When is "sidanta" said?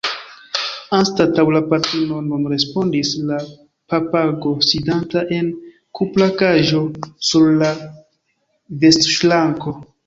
4.71-5.25